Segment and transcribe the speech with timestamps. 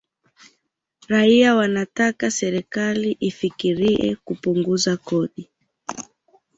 [1.07, 5.49] Raia wanataka serikali ifikirie kupunguza kodi